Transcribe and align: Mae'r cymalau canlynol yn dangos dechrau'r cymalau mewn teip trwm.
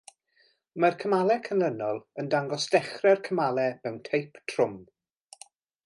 Mae'r 0.83 0.95
cymalau 1.03 1.43
canlynol 1.49 2.01
yn 2.23 2.31
dangos 2.37 2.65
dechrau'r 2.77 3.23
cymalau 3.31 3.71
mewn 3.85 4.01
teip 4.11 4.41
trwm. 4.55 4.79